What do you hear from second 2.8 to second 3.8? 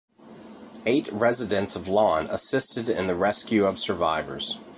in the rescue of